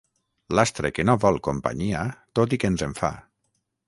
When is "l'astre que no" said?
0.59-1.15